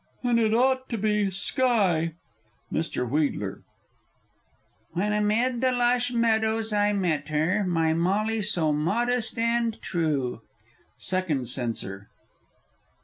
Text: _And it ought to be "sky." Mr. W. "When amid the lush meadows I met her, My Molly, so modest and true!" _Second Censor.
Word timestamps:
_And 0.27 0.39
it 0.39 0.51
ought 0.51 0.89
to 0.89 0.97
be 0.97 1.29
"sky." 1.29 2.13
Mr. 2.73 3.03
W. 3.07 3.61
"When 4.93 5.13
amid 5.13 5.61
the 5.61 5.71
lush 5.71 6.09
meadows 6.11 6.73
I 6.73 6.91
met 6.91 7.27
her, 7.27 7.63
My 7.63 7.93
Molly, 7.93 8.41
so 8.41 8.73
modest 8.73 9.37
and 9.37 9.79
true!" 9.79 10.41
_Second 10.99 11.45
Censor. 11.49 12.09